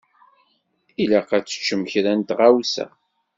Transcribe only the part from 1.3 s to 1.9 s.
ad teččem